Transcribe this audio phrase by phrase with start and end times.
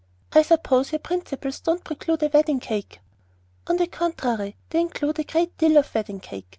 [0.33, 3.01] I suppose your principles don't preclude a wedding cake?"
[3.67, 6.47] "On the contrary, they include a great deal of wedding cake.